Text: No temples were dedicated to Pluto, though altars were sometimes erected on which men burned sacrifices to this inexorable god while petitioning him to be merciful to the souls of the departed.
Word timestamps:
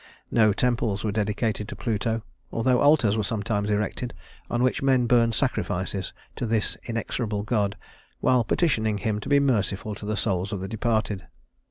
No 0.31 0.51
temples 0.51 1.03
were 1.03 1.11
dedicated 1.11 1.67
to 1.67 1.75
Pluto, 1.75 2.23
though 2.51 2.81
altars 2.81 3.15
were 3.15 3.21
sometimes 3.21 3.69
erected 3.69 4.15
on 4.49 4.63
which 4.63 4.81
men 4.81 5.05
burned 5.05 5.35
sacrifices 5.35 6.11
to 6.37 6.47
this 6.47 6.75
inexorable 6.85 7.43
god 7.43 7.77
while 8.19 8.43
petitioning 8.43 8.97
him 8.97 9.19
to 9.19 9.29
be 9.29 9.39
merciful 9.39 9.93
to 9.93 10.05
the 10.07 10.17
souls 10.17 10.51
of 10.51 10.59
the 10.59 10.67
departed. 10.67 11.27